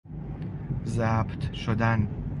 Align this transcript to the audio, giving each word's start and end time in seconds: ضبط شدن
ضبط 0.85 1.53
شدن 1.53 2.07